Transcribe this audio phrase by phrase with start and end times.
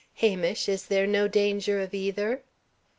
[0.15, 2.41] Hamish; is there no danger of either?"